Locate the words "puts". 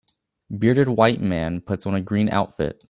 1.61-1.85